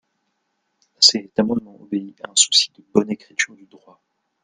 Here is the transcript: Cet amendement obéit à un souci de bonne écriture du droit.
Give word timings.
Cet 0.99 1.37
amendement 1.37 1.79
obéit 1.79 2.19
à 2.25 2.31
un 2.31 2.35
souci 2.35 2.71
de 2.75 2.83
bonne 2.91 3.11
écriture 3.11 3.53
du 3.55 3.67
droit. 3.67 4.01